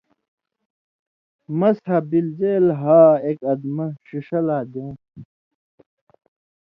مسح 1.59 1.89
بِلژیل 2.09 2.65
ہا 2.81 3.01
ایک 3.25 3.39
اَدمہ 3.51 3.85
(ݜِݜہ) 4.05 4.39
لا 4.47 4.59
دیوں 4.71 4.91
تھُو۔ 5.01 5.19